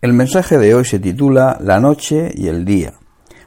El 0.00 0.12
mensaje 0.12 0.58
de 0.58 0.76
hoy 0.76 0.84
se 0.84 1.00
titula 1.00 1.58
La 1.60 1.80
noche 1.80 2.30
y 2.32 2.46
el 2.46 2.64
día. 2.64 2.92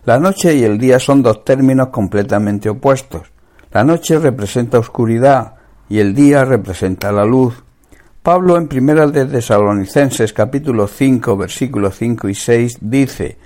La 0.04 0.20
noche 0.20 0.54
y 0.54 0.66
el 0.66 0.78
día 0.78 1.00
son 1.00 1.24
dos 1.24 1.46
términos 1.46 1.88
completamente 1.88 2.68
opuestos. 2.68 3.32
La 3.72 3.86
noche 3.86 4.20
representa 4.20 4.78
oscuridad 4.78 5.54
y 5.88 6.00
el 6.00 6.14
día 6.14 6.44
representa 6.44 7.14
la 7.14 7.24
luz. 7.24 7.64
Pablo 8.22 8.58
en 8.58 8.68
Primera 8.68 9.08
de 9.08 9.26
Tesalonicenses 9.28 10.34
capítulo 10.34 10.88
5 10.88 11.38
versículos 11.38 11.96
5 11.98 12.28
y 12.28 12.36
6 12.36 12.80
dice, 12.82 13.38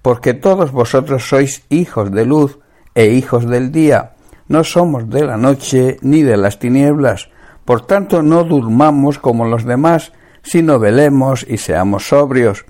Porque 0.00 0.32
todos 0.32 0.70
vosotros 0.70 1.28
sois 1.28 1.64
hijos 1.68 2.12
de 2.12 2.24
luz 2.24 2.60
e 2.94 3.06
hijos 3.06 3.44
del 3.44 3.72
día, 3.72 4.12
no 4.46 4.62
somos 4.62 5.10
de 5.10 5.24
la 5.24 5.36
noche 5.36 5.96
ni 6.00 6.22
de 6.22 6.36
las 6.36 6.60
tinieblas, 6.60 7.28
por 7.64 7.84
tanto 7.86 8.22
no 8.22 8.44
durmamos 8.44 9.18
como 9.18 9.46
los 9.46 9.64
demás, 9.64 10.12
sino 10.42 10.78
velemos 10.78 11.46
y 11.48 11.56
seamos 11.58 12.08
sobrios. 12.08 12.64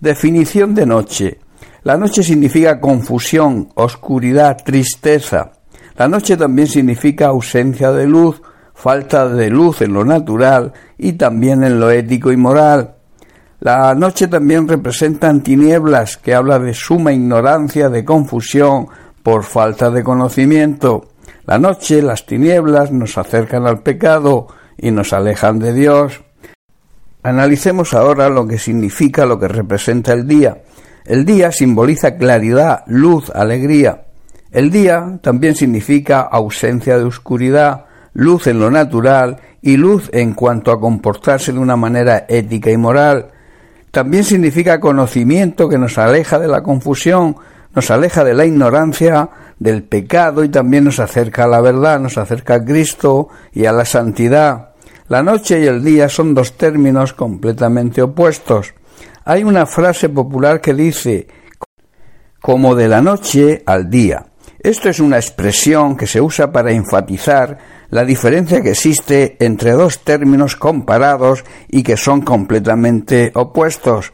Definición 0.00 0.74
de 0.74 0.86
noche. 0.86 1.38
La 1.82 1.96
noche 1.96 2.22
significa 2.22 2.80
confusión, 2.80 3.68
oscuridad, 3.74 4.56
tristeza. 4.64 5.52
La 5.96 6.06
noche 6.06 6.36
también 6.36 6.68
significa 6.68 7.26
ausencia 7.26 7.90
de 7.92 8.06
luz, 8.06 8.40
falta 8.74 9.28
de 9.28 9.50
luz 9.50 9.82
en 9.82 9.92
lo 9.92 10.04
natural 10.04 10.72
y 10.96 11.14
también 11.14 11.64
en 11.64 11.80
lo 11.80 11.90
ético 11.90 12.30
y 12.30 12.36
moral. 12.36 12.94
La 13.60 13.92
noche 13.96 14.28
también 14.28 14.68
representa 14.68 15.36
tinieblas, 15.42 16.16
que 16.16 16.34
habla 16.34 16.60
de 16.60 16.74
suma 16.74 17.12
ignorancia, 17.12 17.88
de 17.88 18.04
confusión, 18.04 18.86
por 19.24 19.42
falta 19.42 19.90
de 19.90 20.04
conocimiento. 20.04 21.08
La 21.44 21.58
noche, 21.58 22.02
las 22.02 22.24
tinieblas 22.24 22.92
nos 22.92 23.18
acercan 23.18 23.66
al 23.66 23.82
pecado 23.82 24.46
y 24.76 24.92
nos 24.92 25.12
alejan 25.12 25.58
de 25.58 25.72
Dios. 25.72 26.20
Analicemos 27.22 27.94
ahora 27.94 28.28
lo 28.28 28.46
que 28.46 28.58
significa, 28.58 29.26
lo 29.26 29.38
que 29.38 29.48
representa 29.48 30.12
el 30.12 30.26
día. 30.26 30.62
El 31.04 31.24
día 31.24 31.50
simboliza 31.52 32.16
claridad, 32.16 32.84
luz, 32.86 33.30
alegría. 33.30 34.04
El 34.50 34.70
día 34.70 35.18
también 35.20 35.54
significa 35.54 36.20
ausencia 36.20 36.96
de 36.96 37.04
oscuridad, 37.04 37.86
luz 38.14 38.46
en 38.46 38.60
lo 38.60 38.70
natural 38.70 39.38
y 39.62 39.76
luz 39.76 40.08
en 40.12 40.34
cuanto 40.34 40.70
a 40.70 40.80
comportarse 40.80 41.52
de 41.52 41.58
una 41.58 41.76
manera 41.76 42.24
ética 42.28 42.70
y 42.70 42.76
moral. 42.76 43.30
También 43.90 44.24
significa 44.24 44.80
conocimiento 44.80 45.68
que 45.68 45.78
nos 45.78 45.98
aleja 45.98 46.38
de 46.38 46.48
la 46.48 46.62
confusión, 46.62 47.36
nos 47.74 47.90
aleja 47.90 48.24
de 48.24 48.34
la 48.34 48.44
ignorancia, 48.44 49.28
del 49.58 49.82
pecado 49.82 50.44
y 50.44 50.48
también 50.48 50.84
nos 50.84 51.00
acerca 51.00 51.44
a 51.44 51.48
la 51.48 51.60
verdad, 51.60 51.98
nos 52.00 52.16
acerca 52.16 52.54
a 52.54 52.64
Cristo 52.64 53.28
y 53.52 53.66
a 53.66 53.72
la 53.72 53.84
santidad. 53.84 54.70
La 55.08 55.22
noche 55.22 55.58
y 55.60 55.64
el 55.64 55.82
día 55.82 56.10
son 56.10 56.34
dos 56.34 56.58
términos 56.58 57.14
completamente 57.14 58.02
opuestos. 58.02 58.74
Hay 59.24 59.42
una 59.42 59.64
frase 59.64 60.10
popular 60.10 60.60
que 60.60 60.74
dice 60.74 61.26
como 62.42 62.74
de 62.74 62.88
la 62.88 63.00
noche 63.00 63.62
al 63.64 63.88
día. 63.88 64.26
Esto 64.60 64.90
es 64.90 65.00
una 65.00 65.16
expresión 65.16 65.96
que 65.96 66.06
se 66.06 66.20
usa 66.20 66.52
para 66.52 66.72
enfatizar 66.72 67.56
la 67.88 68.04
diferencia 68.04 68.60
que 68.60 68.72
existe 68.72 69.38
entre 69.40 69.72
dos 69.72 70.04
términos 70.04 70.56
comparados 70.56 71.42
y 71.68 71.82
que 71.82 71.96
son 71.96 72.20
completamente 72.20 73.32
opuestos. 73.34 74.12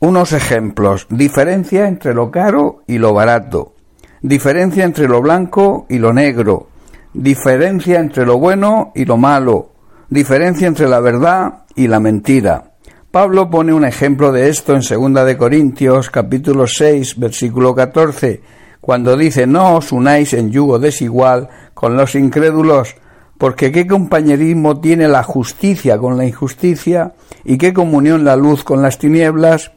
Unos 0.00 0.32
ejemplos. 0.32 1.06
Diferencia 1.10 1.86
entre 1.86 2.12
lo 2.12 2.32
caro 2.32 2.82
y 2.88 2.98
lo 2.98 3.14
barato. 3.14 3.74
Diferencia 4.20 4.84
entre 4.84 5.06
lo 5.06 5.22
blanco 5.22 5.86
y 5.88 5.98
lo 5.98 6.12
negro. 6.12 6.70
Diferencia 7.14 8.00
entre 8.00 8.26
lo 8.26 8.36
bueno 8.38 8.90
y 8.96 9.04
lo 9.04 9.16
malo 9.16 9.77
diferencia 10.10 10.66
entre 10.66 10.88
la 10.88 11.00
verdad 11.00 11.64
y 11.74 11.86
la 11.86 12.00
mentira. 12.00 12.72
Pablo 13.10 13.50
pone 13.50 13.72
un 13.74 13.84
ejemplo 13.84 14.32
de 14.32 14.48
esto 14.48 14.74
en 14.74 14.80
2 14.80 15.26
de 15.26 15.36
Corintios 15.36 16.10
capítulo 16.10 16.66
6 16.66 17.18
versículo 17.18 17.74
14, 17.74 18.40
cuando 18.80 19.16
dice 19.16 19.46
no 19.46 19.76
os 19.76 19.92
unáis 19.92 20.32
en 20.32 20.50
yugo 20.50 20.78
desigual 20.78 21.48
con 21.74 21.96
los 21.96 22.14
incrédulos, 22.14 22.96
porque 23.36 23.70
qué 23.70 23.86
compañerismo 23.86 24.80
tiene 24.80 25.08
la 25.08 25.22
justicia 25.22 25.98
con 25.98 26.16
la 26.16 26.26
injusticia 26.26 27.12
y 27.44 27.58
qué 27.58 27.74
comunión 27.74 28.24
la 28.24 28.36
luz 28.36 28.64
con 28.64 28.82
las 28.82 28.98
tinieblas. 28.98 29.72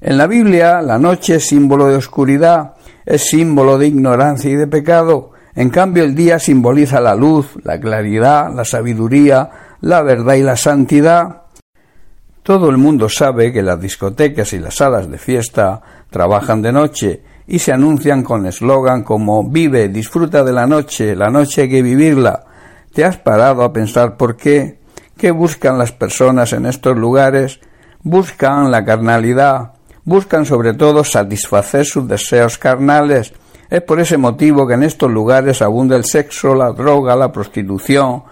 En 0.00 0.18
la 0.18 0.26
Biblia 0.26 0.82
la 0.82 0.98
noche 0.98 1.36
es 1.36 1.46
símbolo 1.46 1.86
de 1.86 1.96
oscuridad, 1.96 2.74
es 3.04 3.22
símbolo 3.22 3.78
de 3.78 3.86
ignorancia 3.86 4.50
y 4.50 4.56
de 4.56 4.66
pecado, 4.66 5.30
en 5.54 5.70
cambio 5.70 6.04
el 6.04 6.14
día 6.14 6.38
simboliza 6.38 7.00
la 7.00 7.14
luz, 7.14 7.46
la 7.62 7.80
claridad, 7.80 8.52
la 8.52 8.64
sabiduría, 8.64 9.50
la 9.80 10.02
verdad 10.02 10.34
y 10.34 10.42
la 10.42 10.56
santidad. 10.56 11.42
Todo 12.42 12.70
el 12.70 12.76
mundo 12.76 13.08
sabe 13.08 13.52
que 13.52 13.62
las 13.62 13.80
discotecas 13.80 14.52
y 14.52 14.58
las 14.58 14.76
salas 14.76 15.10
de 15.10 15.18
fiesta 15.18 15.80
trabajan 16.10 16.62
de 16.62 16.72
noche 16.72 17.22
y 17.46 17.58
se 17.58 17.72
anuncian 17.72 18.22
con 18.22 18.46
eslogan 18.46 19.02
como 19.02 19.48
vive, 19.48 19.88
disfruta 19.88 20.42
de 20.44 20.52
la 20.52 20.66
noche, 20.66 21.14
la 21.14 21.30
noche 21.30 21.62
hay 21.62 21.68
que 21.68 21.82
vivirla. 21.82 22.44
¿Te 22.92 23.04
has 23.04 23.18
parado 23.18 23.62
a 23.62 23.72
pensar 23.72 24.16
por 24.16 24.36
qué? 24.36 24.78
¿Qué 25.16 25.30
buscan 25.30 25.78
las 25.78 25.92
personas 25.92 26.52
en 26.52 26.66
estos 26.66 26.96
lugares? 26.96 27.60
Buscan 28.02 28.70
la 28.70 28.84
carnalidad, 28.84 29.72
buscan 30.04 30.44
sobre 30.44 30.74
todo 30.74 31.04
satisfacer 31.04 31.84
sus 31.84 32.08
deseos 32.08 32.58
carnales. 32.58 33.32
Es 33.70 33.82
por 33.82 34.00
ese 34.00 34.16
motivo 34.16 34.66
que 34.66 34.74
en 34.74 34.82
estos 34.82 35.10
lugares 35.10 35.62
abunda 35.62 35.96
el 35.96 36.04
sexo, 36.04 36.54
la 36.54 36.72
droga, 36.72 37.16
la 37.16 37.32
prostitución, 37.32 38.22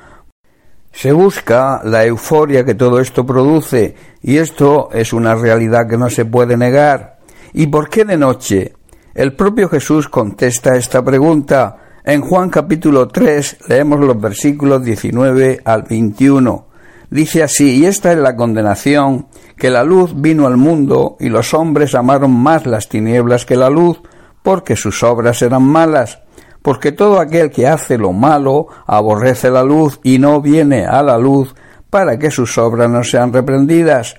se 0.94 1.12
busca 1.12 1.80
la 1.82 2.04
euforia 2.04 2.64
que 2.64 2.76
todo 2.76 3.00
esto 3.00 3.26
produce 3.26 3.96
y 4.22 4.36
esto 4.36 4.90
es 4.92 5.12
una 5.12 5.34
realidad 5.34 5.88
que 5.88 5.98
no 5.98 6.08
se 6.08 6.24
puede 6.24 6.56
negar. 6.56 7.18
¿Y 7.52 7.66
por 7.66 7.88
qué 7.88 8.04
de 8.04 8.16
noche? 8.16 8.74
El 9.12 9.32
propio 9.32 9.68
Jesús 9.68 10.08
contesta 10.08 10.76
esta 10.76 11.04
pregunta. 11.04 11.76
En 12.04 12.20
Juan 12.20 12.48
capítulo 12.48 13.08
3 13.08 13.58
leemos 13.68 13.98
los 14.00 14.20
versículos 14.20 14.84
19 14.84 15.62
al 15.64 15.82
21. 15.82 16.66
Dice 17.10 17.42
así, 17.42 17.80
y 17.80 17.86
esta 17.86 18.12
es 18.12 18.18
la 18.18 18.36
condenación, 18.36 19.26
que 19.56 19.70
la 19.70 19.82
luz 19.82 20.12
vino 20.14 20.46
al 20.46 20.56
mundo 20.56 21.16
y 21.18 21.28
los 21.28 21.54
hombres 21.54 21.96
amaron 21.96 22.32
más 22.32 22.66
las 22.66 22.88
tinieblas 22.88 23.44
que 23.44 23.56
la 23.56 23.68
luz, 23.68 24.00
porque 24.42 24.76
sus 24.76 25.02
obras 25.02 25.42
eran 25.42 25.62
malas 25.62 26.20
porque 26.64 26.92
todo 26.92 27.20
aquel 27.20 27.50
que 27.50 27.68
hace 27.68 27.98
lo 27.98 28.14
malo 28.14 28.68
aborrece 28.86 29.50
la 29.50 29.62
luz 29.62 30.00
y 30.02 30.18
no 30.18 30.40
viene 30.40 30.86
a 30.86 31.02
la 31.02 31.18
luz 31.18 31.54
para 31.90 32.18
que 32.18 32.30
sus 32.30 32.56
obras 32.56 32.88
no 32.88 33.04
sean 33.04 33.34
reprendidas. 33.34 34.14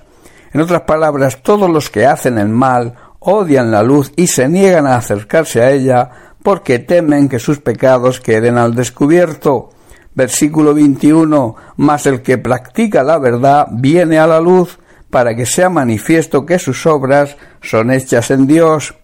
En 0.52 0.60
otras 0.60 0.82
palabras, 0.82 1.42
todos 1.42 1.68
los 1.68 1.90
que 1.90 2.06
hacen 2.06 2.38
el 2.38 2.48
mal 2.48 2.94
odian 3.18 3.72
la 3.72 3.82
luz 3.82 4.12
y 4.14 4.28
se 4.28 4.48
niegan 4.48 4.86
a 4.86 4.94
acercarse 4.94 5.60
a 5.60 5.72
ella 5.72 6.08
porque 6.44 6.78
temen 6.78 7.28
que 7.28 7.40
sus 7.40 7.58
pecados 7.58 8.20
queden 8.20 8.58
al 8.58 8.76
descubierto. 8.76 9.70
Versículo 10.14 10.72
21. 10.72 11.56
Mas 11.78 12.06
el 12.06 12.22
que 12.22 12.38
practica 12.38 13.02
la 13.02 13.18
verdad 13.18 13.66
viene 13.72 14.20
a 14.20 14.28
la 14.28 14.38
luz 14.38 14.78
para 15.10 15.34
que 15.34 15.46
sea 15.46 15.68
manifiesto 15.68 16.46
que 16.46 16.60
sus 16.60 16.86
obras 16.86 17.36
son 17.60 17.90
hechas 17.90 18.30
en 18.30 18.46
Dios 18.46 18.94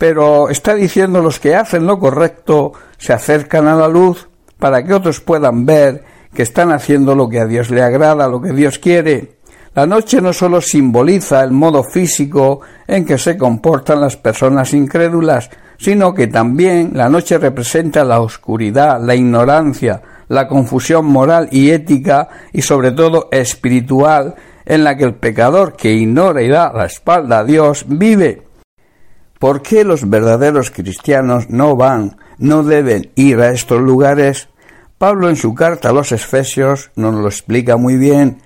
pero 0.00 0.48
está 0.48 0.74
diciendo 0.74 1.20
los 1.20 1.38
que 1.38 1.54
hacen 1.54 1.86
lo 1.86 1.98
correcto 1.98 2.72
se 2.96 3.12
acercan 3.12 3.68
a 3.68 3.74
la 3.74 3.86
luz 3.86 4.30
para 4.58 4.82
que 4.82 4.94
otros 4.94 5.20
puedan 5.20 5.66
ver 5.66 6.02
que 6.32 6.42
están 6.42 6.72
haciendo 6.72 7.14
lo 7.14 7.28
que 7.28 7.38
a 7.38 7.44
Dios 7.44 7.68
le 7.68 7.82
agrada, 7.82 8.26
lo 8.26 8.40
que 8.40 8.54
Dios 8.54 8.78
quiere. 8.78 9.36
La 9.74 9.84
noche 9.84 10.22
no 10.22 10.32
solo 10.32 10.62
simboliza 10.62 11.44
el 11.44 11.50
modo 11.50 11.84
físico 11.84 12.62
en 12.86 13.04
que 13.04 13.18
se 13.18 13.36
comportan 13.36 14.00
las 14.00 14.16
personas 14.16 14.72
incrédulas, 14.72 15.50
sino 15.76 16.14
que 16.14 16.28
también 16.28 16.92
la 16.94 17.10
noche 17.10 17.36
representa 17.36 18.02
la 18.02 18.20
oscuridad, 18.20 19.02
la 19.02 19.14
ignorancia, 19.14 20.00
la 20.28 20.48
confusión 20.48 21.04
moral 21.04 21.46
y 21.52 21.72
ética 21.72 22.26
y 22.54 22.62
sobre 22.62 22.92
todo 22.92 23.28
espiritual 23.30 24.34
en 24.64 24.82
la 24.82 24.96
que 24.96 25.04
el 25.04 25.14
pecador 25.16 25.76
que 25.76 25.92
ignora 25.92 26.40
y 26.40 26.48
da 26.48 26.72
la 26.72 26.86
espalda 26.86 27.40
a 27.40 27.44
Dios 27.44 27.84
vive. 27.86 28.49
¿Por 29.40 29.62
qué 29.62 29.84
los 29.84 30.10
verdaderos 30.10 30.70
cristianos 30.70 31.48
no 31.48 31.74
van, 31.74 32.18
no 32.36 32.62
deben 32.62 33.10
ir 33.14 33.40
a 33.40 33.52
estos 33.52 33.80
lugares? 33.80 34.50
Pablo 34.98 35.30
en 35.30 35.36
su 35.36 35.54
carta 35.54 35.88
a 35.88 35.92
los 35.94 36.12
Efesios 36.12 36.90
nos 36.94 37.14
lo 37.14 37.26
explica 37.26 37.78
muy 37.78 37.96
bien, 37.96 38.42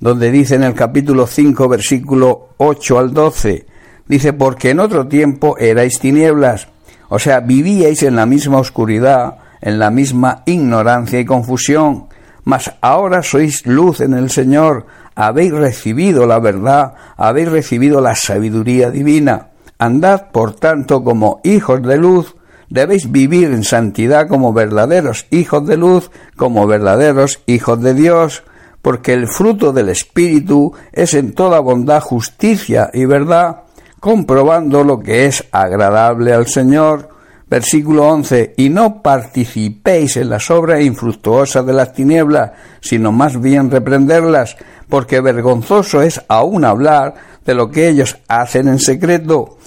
donde 0.00 0.32
dice 0.32 0.56
en 0.56 0.64
el 0.64 0.74
capítulo 0.74 1.28
5, 1.28 1.68
versículo 1.68 2.48
8 2.56 2.98
al 2.98 3.14
12, 3.14 3.66
dice, 4.08 4.32
porque 4.32 4.70
en 4.70 4.80
otro 4.80 5.06
tiempo 5.06 5.56
erais 5.58 6.00
tinieblas, 6.00 6.66
o 7.08 7.20
sea, 7.20 7.38
vivíais 7.38 8.02
en 8.02 8.16
la 8.16 8.26
misma 8.26 8.58
oscuridad, 8.58 9.36
en 9.60 9.78
la 9.78 9.92
misma 9.92 10.42
ignorancia 10.46 11.20
y 11.20 11.24
confusión, 11.24 12.08
mas 12.42 12.72
ahora 12.80 13.22
sois 13.22 13.64
luz 13.64 14.00
en 14.00 14.14
el 14.14 14.28
Señor, 14.28 14.86
habéis 15.14 15.52
recibido 15.52 16.26
la 16.26 16.40
verdad, 16.40 16.94
habéis 17.16 17.48
recibido 17.48 18.00
la 18.00 18.16
sabiduría 18.16 18.90
divina. 18.90 19.51
Andad, 19.82 20.30
por 20.30 20.54
tanto, 20.54 21.02
como 21.02 21.40
hijos 21.42 21.82
de 21.82 21.96
luz, 21.96 22.36
debéis 22.70 23.10
vivir 23.10 23.50
en 23.50 23.64
santidad 23.64 24.28
como 24.28 24.52
verdaderos 24.52 25.26
hijos 25.30 25.66
de 25.66 25.76
luz, 25.76 26.12
como 26.36 26.68
verdaderos 26.68 27.42
hijos 27.46 27.82
de 27.82 27.92
Dios, 27.92 28.44
porque 28.80 29.12
el 29.12 29.26
fruto 29.26 29.72
del 29.72 29.88
Espíritu 29.88 30.72
es 30.92 31.14
en 31.14 31.32
toda 31.34 31.58
bondad, 31.58 32.00
justicia 32.00 32.90
y 32.94 33.06
verdad, 33.06 33.62
comprobando 33.98 34.84
lo 34.84 35.00
que 35.00 35.26
es 35.26 35.44
agradable 35.50 36.32
al 36.32 36.46
Señor. 36.46 37.08
Versículo 37.50 38.06
11. 38.06 38.54
Y 38.56 38.70
no 38.70 39.02
participéis 39.02 40.16
en 40.16 40.30
las 40.30 40.48
obras 40.50 40.80
infructuosas 40.80 41.66
de 41.66 41.72
las 41.72 41.92
tinieblas, 41.92 42.52
sino 42.80 43.10
más 43.10 43.38
bien 43.38 43.68
reprenderlas, 43.68 44.56
porque 44.88 45.20
vergonzoso 45.20 46.02
es 46.02 46.22
aún 46.28 46.64
hablar 46.64 47.14
de 47.44 47.54
lo 47.54 47.70
que 47.70 47.88
ellos 47.88 48.18
hacen 48.28 48.68
en 48.68 48.78
secreto. 48.78 49.58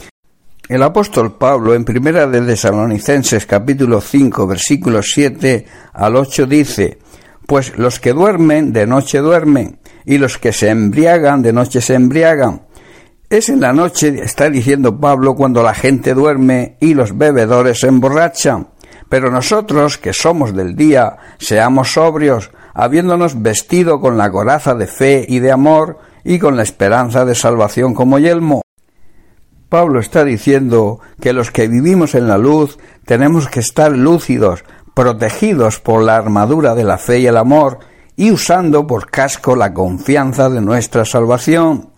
El 0.68 0.82
apóstol 0.82 1.38
Pablo 1.38 1.76
en 1.76 1.86
Primera 1.86 2.26
de 2.26 2.42
Tesalonicenses 2.42 3.46
capítulo 3.46 4.02
5 4.02 4.48
versículos 4.48 5.12
7 5.14 5.66
al 5.94 6.16
8 6.16 6.46
dice, 6.48 6.98
Pues 7.46 7.78
los 7.78 8.00
que 8.00 8.14
duermen 8.14 8.74
de 8.74 8.88
noche 8.88 9.20
duermen, 9.20 9.80
y 10.06 10.18
los 10.18 10.38
que 10.38 10.54
se 10.54 10.70
embriagan 10.70 11.42
de 11.42 11.54
noche 11.54 11.82
se 11.82 11.96
embriagan. 11.96 12.64
Es 13.30 13.50
en 13.50 13.60
la 13.60 13.74
noche, 13.74 14.22
está 14.24 14.50
diciendo 14.50 15.00
Pablo, 15.00 15.36
cuando 15.36 15.64
la 15.64 15.74
gente 15.74 16.14
duerme 16.14 16.78
y 16.80 16.94
los 16.94 17.18
bebedores 17.18 17.80
se 17.80 17.88
emborrachan. 17.88 18.70
Pero 19.10 19.32
nosotros, 19.32 19.98
que 19.98 20.14
somos 20.14 20.56
del 20.56 20.76
día, 20.76 21.18
seamos 21.38 21.94
sobrios, 21.94 22.52
habiéndonos 22.74 23.42
vestido 23.42 24.00
con 24.00 24.18
la 24.18 24.32
coraza 24.32 24.76
de 24.76 24.88
fe 24.88 25.26
y 25.28 25.40
de 25.40 25.52
amor, 25.52 26.00
y 26.26 26.40
con 26.40 26.58
la 26.58 26.64
esperanza 26.64 27.24
de 27.24 27.36
salvación 27.36 27.94
como 27.94 28.20
yelmo. 28.20 28.64
Pablo 29.70 30.00
está 30.00 30.26
diciendo 30.26 31.00
que 31.22 31.34
los 31.34 31.52
que 31.52 31.68
vivimos 31.68 32.16
en 32.16 32.28
la 32.28 32.38
luz 32.38 32.78
tenemos 33.06 33.48
que 33.48 33.60
estar 33.60 33.92
lúcidos, 33.96 34.64
protegidos 34.96 35.80
por 35.80 36.02
la 36.02 36.18
armadura 36.18 36.74
de 36.74 36.84
la 36.84 36.98
fe 36.98 37.20
y 37.20 37.28
el 37.28 37.38
amor, 37.38 37.80
y 38.18 38.32
usando 38.32 38.88
por 38.88 39.12
casco 39.12 39.56
la 39.56 39.74
confianza 39.74 40.50
de 40.50 40.62
nuestra 40.62 41.06
salvación. 41.06 41.92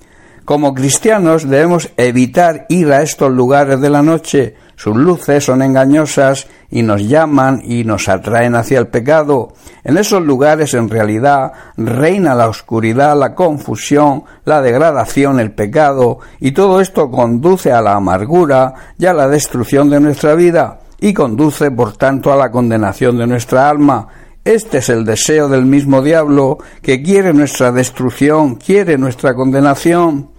Como 0.44 0.74
cristianos 0.74 1.48
debemos 1.48 1.90
evitar 1.98 2.66
ir 2.70 2.92
a 2.92 3.04
estos 3.04 3.32
lugares 3.32 3.80
de 3.80 3.90
la 3.90 4.02
noche, 4.02 4.56
sus 4.78 4.96
luces 4.96 5.44
son 5.44 5.64
engañosas 5.64 6.48
y 6.70 6.84
nos 6.84 7.02
llaman 7.02 7.64
y 7.66 7.84
nos 7.84 8.08
atraen 8.08 8.54
hacia 8.54 8.78
el 8.78 8.88
pecado. 8.88 9.54
En 9.84 9.98
esos 9.98 10.22
lugares 10.22 10.76
en 10.76 10.88
realidad 10.88 11.52
reina 11.78 12.36
la 12.36 12.48
oscuridad, 12.48 13.18
la 13.18 13.34
confusión, 13.34 14.26
la 14.46 14.62
degradación, 14.62 15.40
el 15.40 15.52
pecado, 15.52 16.20
y 16.40 16.52
todo 16.52 16.80
esto 16.80 17.10
conduce 17.10 17.72
a 17.72 17.82
la 17.82 17.96
amargura 17.96 18.76
y 19.00 19.08
a 19.08 19.14
la 19.14 19.28
destrucción 19.28 19.90
de 19.90 20.00
nuestra 20.00 20.36
vida, 20.36 20.82
y 21.00 21.12
conduce 21.12 21.72
por 21.72 21.98
tanto 21.98 22.32
a 22.32 22.36
la 22.36 22.52
condenación 22.52 23.18
de 23.18 23.26
nuestra 23.26 23.68
alma. 23.72 24.08
Este 24.46 24.78
es 24.78 24.90
el 24.90 25.06
deseo 25.06 25.50
del 25.50 25.66
mismo 25.66 26.04
diablo, 26.04 26.60
que 26.84 27.02
quiere 27.02 27.34
nuestra 27.34 27.72
destrucción, 27.72 28.56
quiere 28.56 29.00
nuestra 29.00 29.34
condenación. 29.34 30.37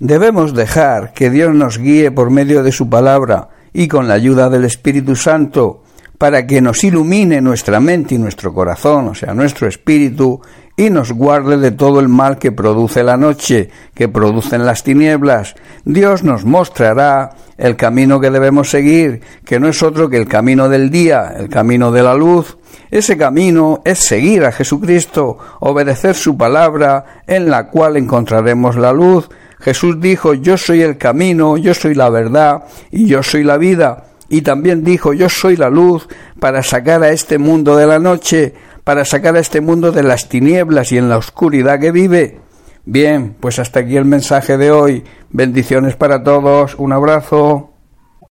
Debemos 0.00 0.54
dejar 0.54 1.12
que 1.12 1.28
Dios 1.28 1.54
nos 1.54 1.76
guíe 1.76 2.10
por 2.10 2.30
medio 2.30 2.62
de 2.62 2.72
su 2.72 2.88
palabra 2.88 3.50
y 3.74 3.86
con 3.86 4.08
la 4.08 4.14
ayuda 4.14 4.48
del 4.48 4.64
Espíritu 4.64 5.14
Santo 5.14 5.82
para 6.16 6.46
que 6.46 6.62
nos 6.62 6.82
ilumine 6.84 7.42
nuestra 7.42 7.80
mente 7.80 8.14
y 8.14 8.18
nuestro 8.18 8.54
corazón, 8.54 9.08
o 9.08 9.14
sea, 9.14 9.34
nuestro 9.34 9.68
espíritu, 9.68 10.40
y 10.74 10.88
nos 10.88 11.12
guarde 11.12 11.58
de 11.58 11.70
todo 11.70 12.00
el 12.00 12.08
mal 12.08 12.38
que 12.38 12.50
produce 12.50 13.02
la 13.02 13.18
noche, 13.18 13.68
que 13.92 14.08
producen 14.08 14.64
las 14.64 14.82
tinieblas. 14.82 15.54
Dios 15.84 16.22
nos 16.22 16.46
mostrará 16.46 17.36
el 17.58 17.76
camino 17.76 18.20
que 18.20 18.30
debemos 18.30 18.70
seguir, 18.70 19.20
que 19.44 19.60
no 19.60 19.68
es 19.68 19.82
otro 19.82 20.08
que 20.08 20.16
el 20.16 20.26
camino 20.26 20.70
del 20.70 20.90
día, 20.90 21.34
el 21.36 21.50
camino 21.50 21.92
de 21.92 22.02
la 22.02 22.14
luz. 22.14 22.56
Ese 22.90 23.18
camino 23.18 23.82
es 23.84 23.98
seguir 23.98 24.44
a 24.46 24.52
Jesucristo, 24.52 25.36
obedecer 25.60 26.14
su 26.14 26.38
palabra, 26.38 27.22
en 27.26 27.50
la 27.50 27.68
cual 27.68 27.98
encontraremos 27.98 28.76
la 28.76 28.94
luz, 28.94 29.28
Jesús 29.60 30.00
dijo, 30.00 30.34
yo 30.34 30.56
soy 30.56 30.82
el 30.82 30.96
camino, 30.96 31.56
yo 31.56 31.74
soy 31.74 31.94
la 31.94 32.10
verdad 32.10 32.64
y 32.90 33.06
yo 33.06 33.22
soy 33.22 33.44
la 33.44 33.58
vida. 33.58 34.04
Y 34.28 34.42
también 34.42 34.84
dijo, 34.84 35.12
yo 35.12 35.28
soy 35.28 35.56
la 35.56 35.70
luz 35.70 36.08
para 36.38 36.62
sacar 36.62 37.02
a 37.02 37.10
este 37.10 37.38
mundo 37.38 37.76
de 37.76 37.86
la 37.86 37.98
noche, 37.98 38.54
para 38.84 39.04
sacar 39.04 39.36
a 39.36 39.40
este 39.40 39.60
mundo 39.60 39.92
de 39.92 40.02
las 40.02 40.28
tinieblas 40.28 40.92
y 40.92 40.98
en 40.98 41.08
la 41.08 41.18
oscuridad 41.18 41.80
que 41.80 41.90
vive. 41.90 42.40
Bien, 42.84 43.36
pues 43.38 43.58
hasta 43.58 43.80
aquí 43.80 43.96
el 43.96 44.04
mensaje 44.04 44.56
de 44.56 44.70
hoy. 44.70 45.04
Bendiciones 45.30 45.96
para 45.96 46.22
todos. 46.22 46.74
Un 46.76 46.92
abrazo. 46.92 47.70